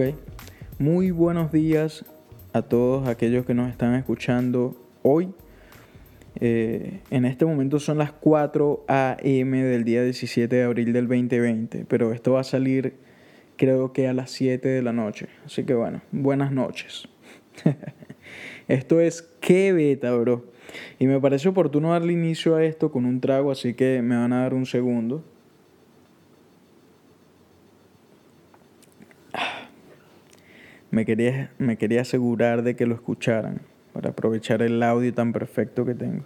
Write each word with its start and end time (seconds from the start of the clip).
Ok. 0.00 0.14
Muy 0.78 1.10
buenos 1.10 1.52
días 1.52 2.06
a 2.54 2.62
todos 2.62 3.06
aquellos 3.06 3.44
que 3.44 3.52
nos 3.52 3.68
están 3.68 3.94
escuchando 3.96 4.74
hoy. 5.02 5.28
Eh, 6.36 7.00
en 7.10 7.26
este 7.26 7.44
momento 7.44 7.78
son 7.78 7.98
las 7.98 8.10
4 8.10 8.86
a.m. 8.88 9.62
del 9.62 9.84
día 9.84 10.02
17 10.02 10.56
de 10.56 10.62
abril 10.62 10.94
del 10.94 11.06
2020, 11.06 11.84
pero 11.86 12.14
esto 12.14 12.32
va 12.32 12.40
a 12.40 12.44
salir 12.44 12.94
creo 13.56 13.92
que 13.92 14.08
a 14.08 14.14
las 14.14 14.30
7 14.30 14.66
de 14.66 14.80
la 14.80 14.94
noche. 14.94 15.26
Así 15.44 15.64
que 15.64 15.74
bueno, 15.74 16.00
buenas 16.12 16.50
noches. 16.50 17.06
esto 18.68 19.02
es 19.02 19.20
qué 19.40 19.74
beta, 19.74 20.14
bro. 20.14 20.46
Y 20.98 21.08
me 21.08 21.20
parece 21.20 21.50
oportuno 21.50 21.90
darle 21.90 22.14
inicio 22.14 22.56
a 22.56 22.64
esto 22.64 22.90
con 22.90 23.04
un 23.04 23.20
trago, 23.20 23.50
así 23.50 23.74
que 23.74 24.00
me 24.00 24.16
van 24.16 24.32
a 24.32 24.40
dar 24.40 24.54
un 24.54 24.64
segundo. 24.64 25.22
Me 30.90 31.04
quería, 31.04 31.52
me 31.58 31.76
quería 31.76 32.02
asegurar 32.02 32.62
de 32.62 32.74
que 32.76 32.86
lo 32.86 32.94
escucharan 32.94 33.60
para 33.92 34.10
aprovechar 34.10 34.62
el 34.62 34.82
audio 34.82 35.12
tan 35.14 35.32
perfecto 35.32 35.84
que 35.84 35.94
tengo. 35.94 36.24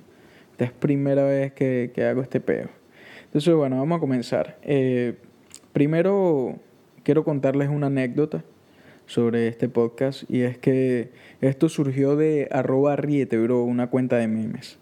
Esta 0.53 0.65
es 0.65 0.73
primera 0.73 1.25
vez 1.25 1.53
que, 1.53 1.91
hago 2.09 2.23
este 2.23 2.41
peo. 2.41 2.69
Entonces, 3.25 3.55
bueno, 3.55 3.79
vamos 3.79 3.97
a 3.97 4.01
comenzar. 4.01 4.59
Eh, 4.63 5.17
primero, 5.73 6.59
quiero 7.03 7.25
contarles 7.25 7.69
una 7.69 7.89
anécdota 7.89 8.45
sobre 9.07 9.49
este 9.49 9.69
podcast 9.69 10.29
y 10.31 10.43
es 10.43 10.57
que 10.59 11.11
esto 11.41 11.69
surgió 11.69 12.17
de 12.17 12.49
arroba 12.51 12.97
bro, 12.97 13.65
una 13.65 13.89
cuenta 13.91 14.17
de 14.17 14.29
memes. 14.29 14.79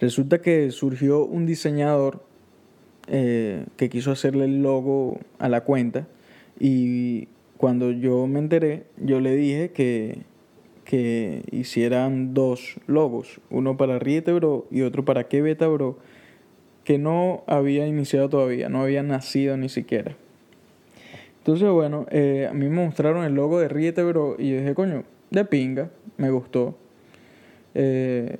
Resulta 0.00 0.40
que 0.40 0.70
surgió 0.70 1.24
un 1.24 1.46
diseñador 1.46 2.24
eh, 3.06 3.66
que 3.76 3.88
quiso 3.90 4.12
hacerle 4.12 4.46
el 4.46 4.62
logo 4.62 5.18
a 5.38 5.48
la 5.48 5.62
cuenta 5.62 6.06
y 6.58 7.28
cuando 7.56 7.90
yo 7.90 8.26
me 8.26 8.38
enteré, 8.38 8.84
yo 8.96 9.20
le 9.20 9.34
dije 9.36 9.70
que, 9.70 10.22
que 10.84 11.42
hicieran 11.50 12.34
dos 12.34 12.76
logos, 12.86 13.40
uno 13.50 13.76
para 13.76 13.98
Riete 13.98 14.32
Bro 14.32 14.66
y 14.70 14.82
otro 14.82 15.04
para 15.04 15.24
Que 15.24 15.42
Beta 15.42 15.68
Bro, 15.68 15.98
que 16.84 16.98
no 16.98 17.42
había 17.46 17.86
iniciado 17.86 18.28
todavía, 18.28 18.68
no 18.68 18.82
había 18.82 19.02
nacido 19.02 19.56
ni 19.56 19.68
siquiera. 19.68 20.16
Entonces, 21.38 21.68
bueno, 21.70 22.06
eh, 22.10 22.48
a 22.50 22.54
mí 22.54 22.68
me 22.68 22.84
mostraron 22.84 23.24
el 23.24 23.34
logo 23.34 23.60
de 23.60 23.68
Riete 23.68 24.02
Bro 24.02 24.36
y 24.38 24.50
yo 24.50 24.58
dije, 24.58 24.74
coño, 24.74 25.04
de 25.30 25.44
pinga, 25.44 25.90
me 26.16 26.30
gustó. 26.30 26.76
Eh, 27.74 28.38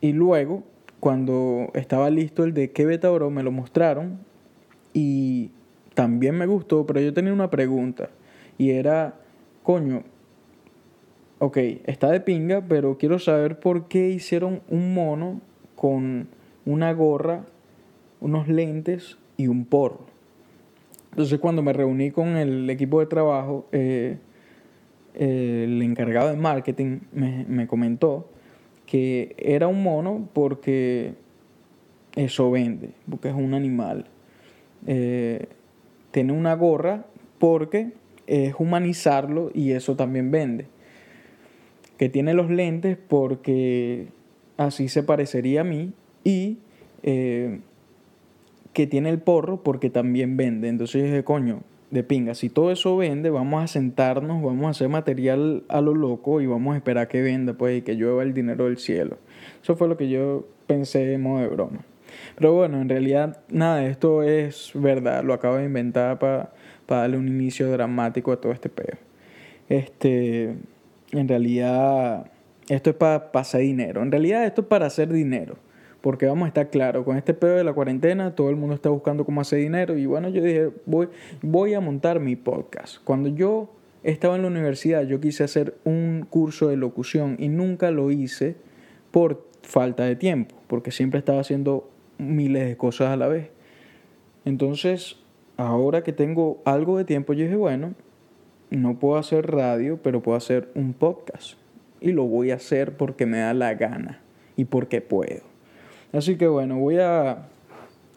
y 0.00 0.12
luego, 0.12 0.62
cuando 1.00 1.70
estaba 1.74 2.10
listo 2.10 2.44
el 2.44 2.54
de 2.54 2.70
Que 2.70 2.86
Beta 2.86 3.10
Bro, 3.10 3.30
me 3.30 3.42
lo 3.42 3.50
mostraron 3.50 4.20
y 4.92 5.50
también 5.94 6.36
me 6.36 6.46
gustó, 6.46 6.86
pero 6.86 7.00
yo 7.00 7.12
tenía 7.12 7.32
una 7.32 7.50
pregunta. 7.50 8.10
Y 8.62 8.70
era, 8.70 9.16
coño, 9.64 10.04
ok, 11.40 11.56
está 11.84 12.12
de 12.12 12.20
pinga, 12.20 12.60
pero 12.60 12.96
quiero 12.96 13.18
saber 13.18 13.58
por 13.58 13.88
qué 13.88 14.10
hicieron 14.10 14.62
un 14.68 14.94
mono 14.94 15.40
con 15.74 16.28
una 16.64 16.92
gorra, 16.92 17.44
unos 18.20 18.46
lentes 18.46 19.18
y 19.36 19.48
un 19.48 19.64
porro. 19.64 20.06
Entonces 21.10 21.40
cuando 21.40 21.60
me 21.60 21.72
reuní 21.72 22.12
con 22.12 22.36
el 22.36 22.70
equipo 22.70 23.00
de 23.00 23.06
trabajo, 23.06 23.66
eh, 23.72 24.18
el 25.14 25.82
encargado 25.82 26.28
de 26.28 26.36
marketing 26.36 27.00
me, 27.10 27.66
comentó 27.66 28.28
que 28.86 29.34
era 29.38 29.66
un 29.66 29.82
mono 29.82 30.28
porque 30.32 31.14
eso 32.14 32.48
vende, 32.52 32.90
porque 33.10 33.30
es 33.30 33.34
un 33.34 33.54
animal. 33.54 34.06
Eh, 34.86 35.48
tiene 36.12 36.32
una 36.32 36.54
gorra 36.54 37.06
porque 37.40 38.00
es 38.26 38.54
humanizarlo 38.58 39.50
y 39.54 39.72
eso 39.72 39.96
también 39.96 40.30
vende. 40.30 40.66
Que 41.98 42.08
tiene 42.08 42.34
los 42.34 42.50
lentes 42.50 42.96
porque 42.96 44.08
así 44.56 44.88
se 44.88 45.02
parecería 45.02 45.62
a 45.62 45.64
mí 45.64 45.92
y 46.24 46.58
eh, 47.02 47.60
que 48.72 48.86
tiene 48.86 49.10
el 49.10 49.18
porro 49.18 49.62
porque 49.62 49.90
también 49.90 50.36
vende. 50.36 50.68
Entonces 50.68 51.04
dije, 51.04 51.24
coño, 51.24 51.62
de 51.90 52.02
pinga, 52.02 52.34
si 52.34 52.48
todo 52.48 52.72
eso 52.72 52.96
vende, 52.96 53.28
vamos 53.28 53.62
a 53.62 53.66
sentarnos, 53.66 54.42
vamos 54.42 54.64
a 54.64 54.70
hacer 54.70 54.88
material 54.88 55.62
a 55.68 55.82
lo 55.82 55.94
loco 55.94 56.40
y 56.40 56.46
vamos 56.46 56.74
a 56.74 56.78
esperar 56.78 57.06
que 57.08 57.20
venda, 57.20 57.52
pues, 57.52 57.78
y 57.78 57.82
que 57.82 57.94
llueva 57.94 58.22
el 58.22 58.32
dinero 58.32 58.64
del 58.64 58.78
cielo. 58.78 59.18
Eso 59.62 59.76
fue 59.76 59.88
lo 59.88 59.98
que 59.98 60.08
yo 60.08 60.46
pensé 60.66 61.12
en 61.12 61.22
modo 61.22 61.40
de 61.40 61.48
broma. 61.48 61.84
Pero 62.36 62.54
bueno, 62.54 62.80
en 62.80 62.88
realidad 62.88 63.42
nada 63.48 63.78
de 63.78 63.90
esto 63.90 64.22
es 64.22 64.72
verdad, 64.74 65.24
lo 65.24 65.34
acabo 65.34 65.56
de 65.56 65.64
inventar 65.64 66.18
para 66.18 66.52
darle 66.88 67.16
un 67.16 67.28
inicio 67.28 67.70
dramático 67.70 68.32
a 68.32 68.40
todo 68.40 68.52
este 68.52 68.68
peo. 68.68 68.98
Este, 69.68 70.54
en 71.12 71.28
realidad, 71.28 72.30
esto 72.68 72.90
es 72.90 72.96
para 72.96 73.30
hacer 73.34 73.62
dinero. 73.62 74.02
En 74.02 74.10
realidad, 74.10 74.44
esto 74.44 74.62
es 74.62 74.66
para 74.66 74.86
hacer 74.86 75.12
dinero. 75.12 75.56
Porque 76.00 76.26
vamos 76.26 76.46
a 76.46 76.48
estar 76.48 76.68
claros, 76.68 77.04
con 77.04 77.16
este 77.16 77.32
pedo 77.32 77.54
de 77.54 77.62
la 77.62 77.72
cuarentena, 77.72 78.34
todo 78.34 78.50
el 78.50 78.56
mundo 78.56 78.74
está 78.74 78.88
buscando 78.88 79.24
cómo 79.24 79.40
hacer 79.40 79.60
dinero. 79.60 79.96
Y 79.96 80.06
bueno, 80.06 80.28
yo 80.28 80.42
dije, 80.42 80.70
voy, 80.84 81.08
voy 81.42 81.74
a 81.74 81.80
montar 81.80 82.18
mi 82.18 82.34
podcast. 82.34 82.98
Cuando 83.04 83.28
yo 83.28 83.70
estaba 84.02 84.34
en 84.34 84.42
la 84.42 84.48
universidad, 84.48 85.02
yo 85.04 85.20
quise 85.20 85.44
hacer 85.44 85.76
un 85.84 86.26
curso 86.28 86.68
de 86.68 86.76
locución 86.76 87.36
y 87.38 87.48
nunca 87.48 87.92
lo 87.92 88.10
hice 88.10 88.56
por 89.12 89.46
falta 89.62 90.04
de 90.04 90.16
tiempo, 90.16 90.56
porque 90.66 90.90
siempre 90.90 91.20
estaba 91.20 91.40
haciendo 91.40 91.88
miles 92.22 92.66
de 92.66 92.76
cosas 92.76 93.08
a 93.08 93.16
la 93.16 93.28
vez. 93.28 93.50
Entonces, 94.44 95.16
ahora 95.56 96.02
que 96.02 96.12
tengo 96.12 96.60
algo 96.64 96.98
de 96.98 97.04
tiempo, 97.04 97.32
yo 97.32 97.44
dije, 97.44 97.56
bueno, 97.56 97.94
no 98.70 98.98
puedo 98.98 99.16
hacer 99.16 99.50
radio, 99.50 100.00
pero 100.02 100.22
puedo 100.22 100.36
hacer 100.36 100.70
un 100.74 100.94
podcast. 100.94 101.54
Y 102.00 102.12
lo 102.12 102.24
voy 102.24 102.50
a 102.50 102.56
hacer 102.56 102.96
porque 102.96 103.26
me 103.26 103.38
da 103.38 103.54
la 103.54 103.74
gana 103.74 104.20
y 104.56 104.64
porque 104.64 105.00
puedo. 105.00 105.42
Así 106.12 106.36
que 106.36 106.48
bueno, 106.48 106.78
voy 106.78 106.98
a, 106.98 107.48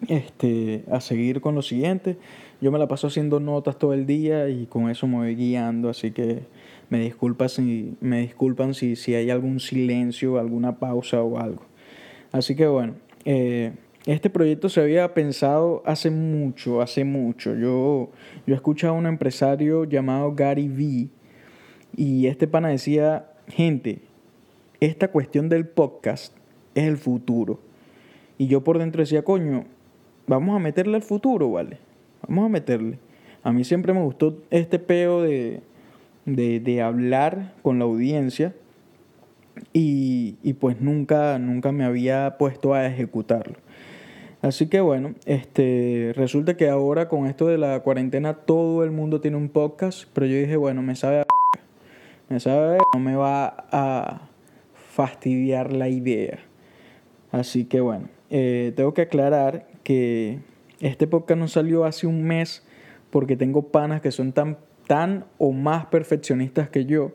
este, 0.07 0.83
a 0.91 0.99
seguir 1.01 1.41
con 1.41 1.55
lo 1.55 1.61
siguiente. 1.61 2.17
Yo 2.61 2.71
me 2.71 2.79
la 2.79 2.87
paso 2.87 3.07
haciendo 3.07 3.39
notas 3.39 3.77
todo 3.77 3.93
el 3.93 4.05
día 4.05 4.49
y 4.49 4.65
con 4.65 4.89
eso 4.89 5.07
me 5.07 5.17
voy 5.17 5.35
guiando, 5.35 5.89
así 5.89 6.11
que 6.11 6.43
me 6.89 6.99
disculpan 6.99 7.49
si, 7.49 7.95
me 8.01 8.21
disculpan 8.21 8.73
si, 8.73 8.95
si 8.95 9.13
hay 9.13 9.29
algún 9.29 9.59
silencio, 9.59 10.39
alguna 10.39 10.79
pausa 10.79 11.21
o 11.21 11.37
algo. 11.37 11.63
Así 12.31 12.55
que 12.55 12.67
bueno, 12.67 12.95
eh, 13.25 13.73
este 14.05 14.29
proyecto 14.29 14.69
se 14.69 14.81
había 14.81 15.13
pensado 15.13 15.81
hace 15.85 16.11
mucho, 16.11 16.81
hace 16.81 17.03
mucho. 17.03 17.55
Yo, 17.55 18.11
yo 18.45 18.55
escuchaba 18.55 18.95
a 18.95 18.99
un 18.99 19.07
empresario 19.07 19.83
llamado 19.85 20.33
Gary 20.35 20.67
Vee 20.67 21.09
y 21.95 22.27
este 22.27 22.47
pana 22.47 22.69
decía, 22.69 23.25
gente, 23.47 23.99
esta 24.79 25.07
cuestión 25.07 25.49
del 25.49 25.65
podcast 25.67 26.35
es 26.75 26.83
el 26.83 26.97
futuro. 26.97 27.59
Y 28.37 28.47
yo 28.47 28.63
por 28.63 28.77
dentro 28.77 29.01
decía, 29.01 29.23
coño, 29.23 29.65
vamos 30.27 30.55
a 30.55 30.59
meterle 30.59 30.97
al 30.97 31.03
futuro, 31.03 31.51
¿vale? 31.51 31.79
Vamos 32.27 32.45
a 32.45 32.49
meterle. 32.49 32.99
A 33.41 33.51
mí 33.51 33.63
siempre 33.63 33.93
me 33.93 34.01
gustó 34.01 34.37
este 34.51 34.77
peo 34.77 35.23
de, 35.23 35.61
de, 36.25 36.81
hablar 36.81 37.53
con 37.61 37.79
la 37.79 37.85
audiencia 37.85 38.53
y, 39.71 40.35
y, 40.43 40.53
pues 40.53 40.81
nunca, 40.81 41.39
nunca 41.39 41.71
me 41.71 41.85
había 41.85 42.37
puesto 42.37 42.73
a 42.73 42.85
ejecutarlo. 42.85 43.64
Así 44.45 44.67
que 44.67 44.79
bueno, 44.79 45.15
este, 45.25 46.13
resulta 46.15 46.55
que 46.55 46.69
ahora 46.69 47.09
con 47.09 47.25
esto 47.25 47.47
de 47.47 47.57
la 47.57 47.79
cuarentena 47.79 48.35
todo 48.35 48.83
el 48.83 48.91
mundo 48.91 49.19
tiene 49.19 49.37
un 49.37 49.49
podcast, 49.49 50.07
pero 50.13 50.27
yo 50.27 50.37
dije, 50.37 50.55
bueno, 50.55 50.83
me 50.83 50.95
sabe 50.95 51.21
a... 51.21 51.25
Me 52.29 52.39
sabe 52.39 52.77
no 52.93 52.99
me 52.99 53.15
va 53.15 53.65
a 53.71 54.29
fastidiar 54.91 55.73
la 55.73 55.89
idea. 55.89 56.37
Así 57.31 57.65
que 57.65 57.81
bueno, 57.81 58.07
eh, 58.29 58.71
tengo 58.75 58.93
que 58.93 59.01
aclarar 59.01 59.65
que 59.81 60.37
este 60.79 61.07
podcast 61.07 61.39
no 61.39 61.47
salió 61.47 61.83
hace 61.83 62.05
un 62.05 62.21
mes 62.21 62.63
porque 63.09 63.35
tengo 63.35 63.69
panas 63.69 64.01
que 64.01 64.11
son 64.11 64.31
tan, 64.31 64.59
tan 64.85 65.25
o 65.39 65.53
más 65.53 65.87
perfeccionistas 65.87 66.69
que 66.69 66.85
yo 66.85 67.13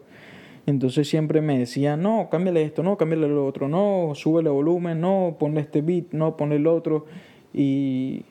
entonces 0.66 1.08
siempre 1.08 1.40
me 1.40 1.58
decían, 1.58 2.02
no, 2.02 2.28
cámbiale 2.30 2.62
esto, 2.62 2.82
no, 2.82 2.96
cámbiale 2.96 3.28
lo 3.28 3.46
otro, 3.46 3.68
no, 3.68 4.12
súbele 4.14 4.50
volumen, 4.50 5.00
no, 5.00 5.36
ponle 5.38 5.60
este 5.60 5.82
beat, 5.82 6.12
no, 6.12 6.36
ponle 6.36 6.56
el 6.56 6.66
otro. 6.66 7.06
Y 7.52 8.24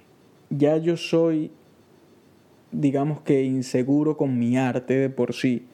ya 0.50 0.78
yo 0.78 0.98
soy, 0.98 1.52
digamos 2.72 3.22
que 3.22 3.44
inseguro 3.44 4.18
con 4.18 4.38
mi 4.38 4.58
arte 4.58 4.96
de 4.96 5.10
por 5.10 5.34
sí. 5.34 5.66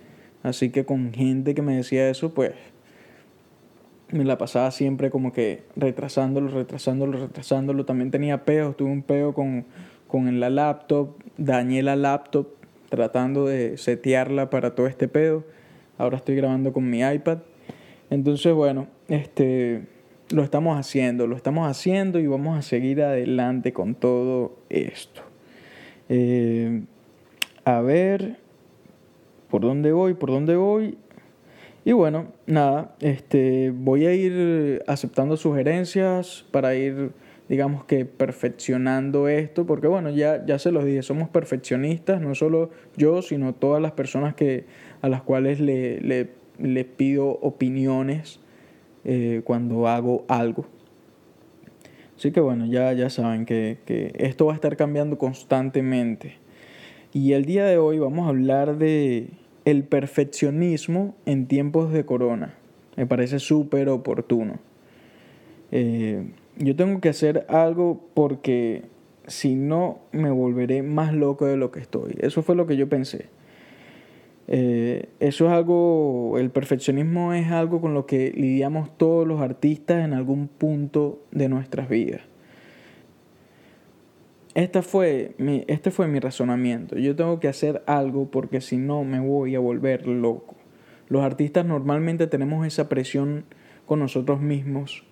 Así 0.44 0.70
que 0.70 0.86
con 0.86 1.14
gente 1.14 1.56
que 1.56 1.62
me 1.62 1.76
decía 1.76 2.10
eso, 2.10 2.34
pues 2.34 2.54
me 4.12 4.24
la 4.24 4.38
pasaba 4.38 4.72
siempre 4.72 5.10
como 5.10 5.34
que 5.34 5.64
retrasándolo, 5.76 6.50
retrasándolo, 6.50 7.20
retrasándolo. 7.20 7.86
También 7.86 8.12
tenía 8.12 8.46
peos, 8.46 8.78
tuve 8.78 8.92
un 8.92 9.02
peo 9.02 9.34
con, 9.34 9.66
con 10.08 10.40
la 10.40 10.50
laptop, 10.50 11.16
dañé 11.38 11.82
la 11.84 11.96
laptop 11.96 12.48
tratando 12.90 13.46
de 13.46 13.78
setearla 13.78 14.50
para 14.50 14.76
todo 14.76 14.88
este 14.88 15.08
pedo. 15.08 15.44
Ahora 15.98 16.18
estoy 16.18 16.36
grabando 16.36 16.74
con 16.74 16.90
mi 16.90 17.02
iPad. 17.02 17.40
Entonces, 18.10 18.54
bueno, 18.54 18.88
este 19.08 19.84
lo 20.30 20.44
estamos 20.44 20.78
haciendo, 20.78 21.28
lo 21.28 21.36
estamos 21.36 21.70
haciendo 21.70 22.20
y 22.20 22.28
vamos 22.28 22.58
a 22.58 22.62
seguir 22.62 23.02
adelante 23.02 23.74
con 23.74 23.96
todo 23.96 24.58
esto. 24.70 25.22
Eh, 26.10 26.82
a 27.64 27.82
ver, 27.82 28.38
por 29.50 29.62
dónde 29.62 29.92
voy, 29.92 30.14
por 30.14 30.32
dónde 30.32 30.56
voy. 30.56 30.98
Y 31.84 31.92
bueno, 31.92 32.28
nada, 32.48 32.96
este, 33.00 33.72
voy 33.72 34.08
a 34.08 34.14
ir 34.14 34.84
aceptando 34.88 35.38
sugerencias 35.38 36.46
para 36.52 36.76
ir, 36.76 37.12
digamos 37.50 37.84
que 37.86 38.06
perfeccionando 38.06 39.28
esto, 39.28 39.66
porque 39.66 39.88
bueno, 39.88 40.10
ya, 40.10 40.46
ya 40.46 40.60
se 40.60 40.72
los 40.72 40.86
dije, 40.86 41.04
somos 41.04 41.30
perfeccionistas, 41.30 42.22
no 42.22 42.36
solo 42.36 42.72
yo, 42.98 43.22
sino 43.22 43.54
todas 43.54 43.82
las 43.82 43.92
personas 43.92 44.36
que, 44.36 44.66
a 45.02 45.10
las 45.10 45.22
cuales 45.22 45.60
le, 45.60 46.00
le, 46.02 46.86
pido 46.86 47.28
opiniones 47.28 48.40
eh, 49.04 49.42
cuando 49.44 49.88
hago 49.88 50.26
algo. 50.28 50.66
Así 52.18 52.32
que 52.32 52.40
bueno, 52.40 52.66
ya, 52.66 52.94
ya 52.94 53.10
saben 53.10 53.46
que, 53.46 53.78
que 53.86 54.14
esto 54.18 54.46
va 54.46 54.54
a 54.54 54.56
estar 54.56 54.78
cambiando 54.78 55.18
constantemente. 55.18 56.36
Y 57.14 57.34
el 57.34 57.46
día 57.46 57.66
de 57.66 57.78
hoy 57.78 58.00
vamos 58.00 58.26
a 58.26 58.30
hablar 58.30 58.78
de 58.78 59.30
el 59.66 59.84
perfeccionismo 59.84 61.16
en 61.26 61.48
tiempos 61.48 61.92
de 61.92 62.06
corona. 62.06 62.56
Me 62.96 63.06
parece 63.06 63.40
súper 63.40 63.90
oportuno. 63.90 64.60
Eh, 65.72 66.24
yo 66.58 66.76
tengo 66.76 67.02
que 67.02 67.10
hacer 67.10 67.46
algo 67.50 68.10
porque 68.14 68.84
si 69.28 69.56
no 69.56 70.00
me 70.12 70.32
volveré 70.32 70.84
más 70.84 71.14
loco 71.14 71.46
de 71.46 71.58
lo 71.58 71.72
que 71.72 71.80
estoy. 71.80 72.16
Eso 72.20 72.44
fue 72.44 72.56
lo 72.56 72.68
que 72.68 72.78
yo 72.78 72.88
pensé. 72.88 73.28
Eh, 74.48 75.10
eso 75.20 75.48
es 75.48 75.52
algo, 75.52 76.38
el 76.38 76.52
perfeccionismo 76.52 77.34
es 77.34 77.52
algo 77.52 77.82
con 77.82 77.94
lo 77.94 78.06
que 78.06 78.32
lidiamos 78.32 78.96
todos 78.98 79.28
los 79.28 79.42
artistas 79.42 80.06
en 80.06 80.14
algún 80.14 80.48
punto 80.48 81.24
de 81.32 81.50
nuestras 81.50 81.90
vidas. 81.90 82.22
Esta 84.54 84.82
fue 84.84 85.34
mi, 85.38 85.66
este 85.68 85.92
fue 85.92 86.08
mi 86.08 86.20
razonamiento. 86.20 86.98
Yo 86.98 87.16
tengo 87.16 87.40
que 87.40 87.50
hacer 87.50 87.84
algo 87.88 88.30
porque 88.32 88.62
si 88.62 88.78
no 88.78 89.04
me 89.04 89.20
voy 89.20 89.56
a 89.56 89.60
volver 89.60 90.08
loco. 90.08 90.56
Los 91.10 91.24
artistas 91.24 91.66
normalmente 91.66 92.28
tenemos 92.28 92.66
esa 92.66 92.88
presión 92.88 93.46
con 93.86 94.00
nosotros 94.00 94.40
mismos 94.42 95.04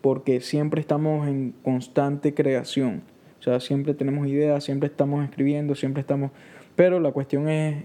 porque 0.00 0.40
siempre 0.40 0.80
estamos 0.80 1.28
en 1.28 1.54
constante 1.62 2.34
creación. 2.34 3.02
O 3.38 3.42
sea, 3.42 3.60
siempre 3.60 3.94
tenemos 3.94 4.26
ideas, 4.28 4.64
siempre 4.64 4.88
estamos 4.88 5.24
escribiendo, 5.24 5.74
siempre 5.74 6.00
estamos... 6.00 6.30
Pero 6.76 7.00
la 7.00 7.12
cuestión 7.12 7.48
es 7.48 7.84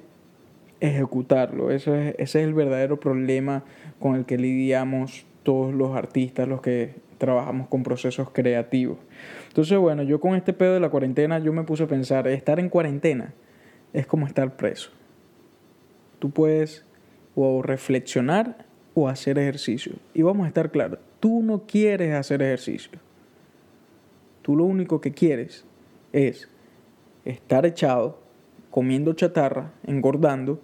ejecutarlo. 0.79 1.71
Eso 1.71 1.95
es, 1.95 2.15
ese 2.17 2.41
es 2.41 2.47
el 2.47 2.53
verdadero 2.53 2.99
problema 2.99 3.63
con 3.99 4.15
el 4.15 4.25
que 4.25 4.37
lidiamos 4.37 5.25
todos 5.43 5.73
los 5.73 5.95
artistas, 5.95 6.47
los 6.47 6.61
que 6.61 6.95
trabajamos 7.17 7.67
con 7.67 7.83
procesos 7.83 8.29
creativos. 8.31 8.97
Entonces, 9.47 9.77
bueno, 9.77 10.03
yo 10.03 10.19
con 10.19 10.35
este 10.35 10.53
pedo 10.53 10.73
de 10.73 10.79
la 10.79 10.89
cuarentena, 10.89 11.39
yo 11.39 11.53
me 11.53 11.63
puse 11.63 11.83
a 11.83 11.87
pensar, 11.87 12.27
estar 12.27 12.59
en 12.59 12.69
cuarentena 12.69 13.33
es 13.93 14.05
como 14.05 14.27
estar 14.27 14.57
preso. 14.57 14.91
Tú 16.19 16.31
puedes 16.31 16.85
o 17.35 17.61
reflexionar 17.61 18.65
o 18.93 19.07
hacer 19.07 19.37
ejercicio. 19.39 19.93
Y 20.13 20.21
vamos 20.21 20.45
a 20.45 20.47
estar 20.47 20.71
claros, 20.71 20.99
tú 21.25 21.41
no 21.41 21.63
quieres 21.65 22.13
hacer 22.13 22.43
ejercicio. 22.43 22.99
Tú 24.43 24.55
lo 24.55 24.63
único 24.63 25.01
que 25.01 25.11
quieres 25.11 25.65
es 26.13 26.47
estar 27.23 27.65
echado, 27.65 28.19
comiendo 28.69 29.13
chatarra, 29.13 29.71
engordando, 29.87 30.61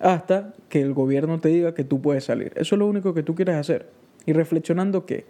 hasta 0.00 0.52
que 0.68 0.80
el 0.80 0.94
gobierno 0.94 1.38
te 1.38 1.50
diga 1.50 1.74
que 1.74 1.84
tú 1.84 2.02
puedes 2.02 2.24
salir. 2.24 2.52
Eso 2.56 2.74
es 2.74 2.78
lo 2.80 2.88
único 2.88 3.14
que 3.14 3.22
tú 3.22 3.36
quieres 3.36 3.54
hacer. 3.54 3.88
Y 4.26 4.32
reflexionando 4.32 5.06
qué? 5.06 5.26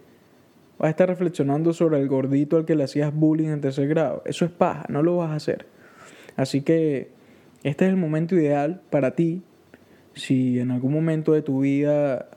vas 0.79 0.87
a 0.87 0.89
estar 0.89 1.09
reflexionando 1.09 1.73
sobre 1.73 1.99
el 1.99 2.07
gordito 2.07 2.57
al 2.57 2.65
que 2.65 2.73
le 2.73 2.85
hacías 2.85 3.13
bullying 3.13 3.49
en 3.49 3.61
tercer 3.61 3.87
grado. 3.87 4.23
Eso 4.25 4.45
es 4.45 4.51
paja, 4.51 4.87
no 4.89 5.03
lo 5.03 5.17
vas 5.17 5.29
a 5.29 5.35
hacer. 5.35 5.67
Así 6.37 6.63
que 6.63 7.11
este 7.61 7.85
es 7.85 7.91
el 7.91 7.97
momento 7.97 8.33
ideal 8.33 8.81
para 8.89 9.11
ti. 9.11 9.43
Si 10.15 10.59
en 10.59 10.71
algún 10.71 10.91
momento 10.91 11.33
de 11.33 11.43
tu 11.43 11.59
vida 11.59 12.29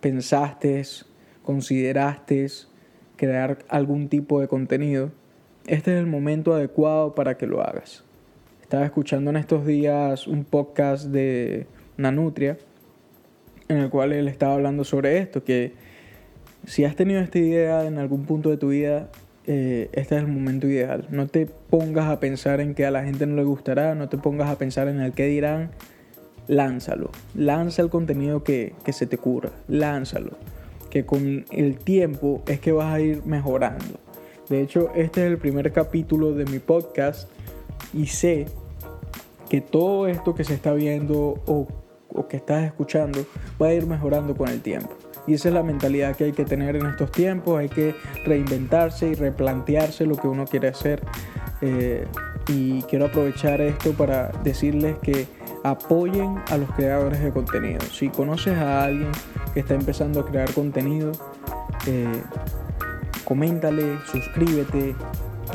pensaste, 0.00 0.84
consideraste 1.48 2.46
crear 3.16 3.60
algún 3.70 4.10
tipo 4.10 4.38
de 4.38 4.48
contenido, 4.48 5.12
este 5.66 5.94
es 5.94 5.98
el 5.98 6.06
momento 6.06 6.52
adecuado 6.52 7.14
para 7.14 7.38
que 7.38 7.46
lo 7.46 7.62
hagas. 7.62 8.04
Estaba 8.60 8.84
escuchando 8.84 9.30
en 9.30 9.38
estos 9.38 9.64
días 9.64 10.26
un 10.26 10.44
podcast 10.44 11.06
de 11.06 11.66
Nanutria 11.96 12.58
en 13.68 13.78
el 13.78 13.88
cual 13.88 14.12
él 14.12 14.28
estaba 14.28 14.52
hablando 14.52 14.84
sobre 14.84 15.16
esto, 15.16 15.42
que 15.42 15.72
si 16.66 16.84
has 16.84 16.96
tenido 16.96 17.22
esta 17.22 17.38
idea 17.38 17.86
en 17.86 17.96
algún 17.96 18.26
punto 18.26 18.50
de 18.50 18.58
tu 18.58 18.68
vida, 18.68 19.08
eh, 19.46 19.88
este 19.92 20.16
es 20.16 20.20
el 20.20 20.28
momento 20.28 20.66
ideal. 20.66 21.06
No 21.08 21.28
te 21.28 21.46
pongas 21.46 22.10
a 22.10 22.20
pensar 22.20 22.60
en 22.60 22.74
que 22.74 22.84
a 22.84 22.90
la 22.90 23.04
gente 23.04 23.26
no 23.26 23.36
le 23.36 23.44
gustará, 23.44 23.94
no 23.94 24.10
te 24.10 24.18
pongas 24.18 24.50
a 24.50 24.58
pensar 24.58 24.86
en 24.88 25.00
el 25.00 25.12
que 25.12 25.24
dirán. 25.24 25.70
Lánzalo. 26.46 27.10
Lanza 27.34 27.80
el 27.80 27.88
contenido 27.88 28.44
que, 28.44 28.74
que 28.84 28.92
se 28.92 29.06
te 29.06 29.16
ocurra. 29.16 29.50
Lánzalo. 29.66 30.36
Que 30.90 31.04
con 31.04 31.44
el 31.50 31.78
tiempo 31.78 32.42
es 32.46 32.60
que 32.60 32.72
vas 32.72 32.94
a 32.94 33.00
ir 33.00 33.24
mejorando. 33.24 34.00
De 34.48 34.62
hecho, 34.62 34.90
este 34.94 35.26
es 35.26 35.30
el 35.30 35.38
primer 35.38 35.72
capítulo 35.72 36.32
de 36.32 36.46
mi 36.46 36.58
podcast 36.58 37.28
y 37.92 38.06
sé 38.06 38.46
que 39.48 39.60
todo 39.60 40.06
esto 40.06 40.34
que 40.34 40.44
se 40.44 40.54
está 40.54 40.72
viendo 40.72 41.42
o, 41.46 41.66
que 42.28 42.36
estás 42.36 42.64
escuchando 42.64 43.24
va 43.60 43.68
a 43.68 43.74
ir 43.74 43.86
mejorando 43.86 44.36
con 44.36 44.48
el 44.48 44.60
tiempo. 44.60 44.90
Y 45.26 45.34
esa 45.34 45.48
es 45.48 45.54
la 45.54 45.62
mentalidad 45.62 46.16
que 46.16 46.24
hay 46.24 46.32
que 46.32 46.44
tener 46.44 46.76
en 46.76 46.86
estos 46.86 47.12
tiempos, 47.12 47.58
hay 47.58 47.68
que 47.68 47.94
reinventarse 48.24 49.08
y 49.08 49.14
replantearse 49.14 50.06
lo 50.06 50.16
que 50.16 50.26
uno 50.26 50.46
quiere 50.46 50.68
hacer. 50.68 51.02
Eh, 51.60 52.06
y 52.48 52.82
quiero 52.82 53.06
aprovechar 53.06 53.60
esto 53.60 53.92
para 53.92 54.32
decirles 54.42 54.96
que 54.98 55.26
apoyen 55.64 56.40
a 56.50 56.56
los 56.56 56.70
creadores 56.72 57.20
de 57.20 57.32
contenido. 57.32 57.80
Si 57.92 58.08
conoces 58.08 58.56
a 58.58 58.84
alguien 58.84 59.10
que 59.54 59.60
está 59.60 59.74
empezando 59.74 60.20
a 60.20 60.26
crear 60.26 60.52
contenido, 60.52 61.12
eh, 61.86 62.22
coméntale, 63.24 63.98
suscríbete, 64.10 64.94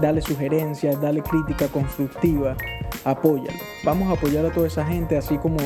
dale 0.01 0.21
sugerencias, 0.21 0.99
dale 1.01 1.21
crítica 1.21 1.67
constructiva, 1.67 2.55
apóyalo. 3.05 3.59
Vamos 3.83 4.09
a 4.09 4.13
apoyar 4.13 4.45
a 4.45 4.51
toda 4.51 4.67
esa 4.67 4.85
gente, 4.85 5.17
así 5.17 5.37
como 5.37 5.57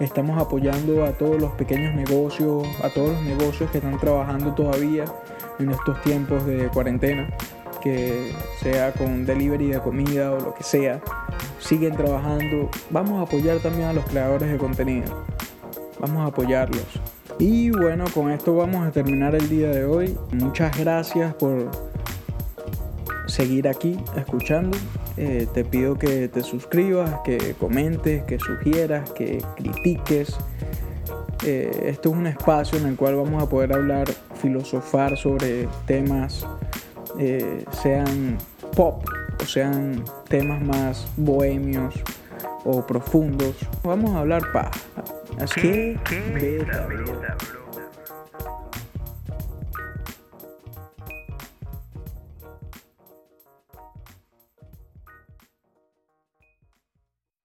Estamos 0.00 0.42
apoyando 0.42 1.04
a 1.04 1.12
todos 1.12 1.40
los 1.40 1.52
pequeños 1.52 1.94
negocios, 1.94 2.66
a 2.82 2.90
todos 2.90 3.10
los 3.10 3.22
negocios 3.22 3.70
que 3.70 3.78
están 3.78 3.98
trabajando 4.00 4.52
todavía 4.52 5.04
en 5.60 5.70
estos 5.70 6.02
tiempos 6.02 6.44
de 6.46 6.68
cuarentena, 6.68 7.28
que 7.80 8.32
sea 8.60 8.92
con 8.92 9.24
delivery 9.24 9.68
de 9.68 9.78
comida 9.78 10.32
o 10.32 10.40
lo 10.40 10.54
que 10.54 10.64
sea. 10.64 11.00
Siguen 11.64 11.96
trabajando. 11.96 12.68
Vamos 12.90 13.18
a 13.18 13.22
apoyar 13.22 13.58
también 13.58 13.88
a 13.88 13.94
los 13.94 14.04
creadores 14.04 14.52
de 14.52 14.58
contenido. 14.58 15.24
Vamos 15.98 16.18
a 16.18 16.26
apoyarlos. 16.26 16.84
Y 17.38 17.70
bueno, 17.70 18.04
con 18.12 18.30
esto 18.30 18.54
vamos 18.54 18.86
a 18.86 18.90
terminar 18.90 19.34
el 19.34 19.48
día 19.48 19.70
de 19.70 19.86
hoy. 19.86 20.14
Muchas 20.32 20.76
gracias 20.78 21.32
por 21.34 21.70
seguir 23.28 23.66
aquí 23.66 23.96
escuchando. 24.14 24.76
Eh, 25.16 25.46
te 25.54 25.64
pido 25.64 25.96
que 25.96 26.28
te 26.28 26.42
suscribas, 26.42 27.20
que 27.24 27.54
comentes, 27.58 28.24
que 28.24 28.38
sugieras, 28.38 29.10
que 29.12 29.42
critiques. 29.56 30.36
Eh, 31.46 31.86
esto 31.86 32.10
es 32.10 32.14
un 32.14 32.26
espacio 32.26 32.78
en 32.78 32.88
el 32.88 32.96
cual 32.96 33.16
vamos 33.16 33.42
a 33.42 33.48
poder 33.48 33.72
hablar, 33.72 34.06
filosofar 34.34 35.16
sobre 35.16 35.66
temas, 35.86 36.46
eh, 37.18 37.64
sean 37.82 38.36
pop 38.76 39.02
o 39.40 39.46
sean 39.46 40.04
temas 40.28 40.62
más 40.62 41.06
bohemios 41.16 41.94
o 42.64 42.86
profundos. 42.86 43.56
Vamos 43.82 44.14
a 44.14 44.20
hablar 44.20 44.52
paz. 44.52 44.70
Así 45.38 45.98
que, 46.04 46.64